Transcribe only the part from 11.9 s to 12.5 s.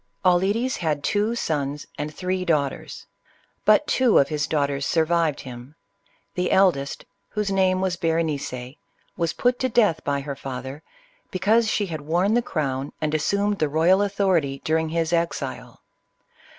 worn the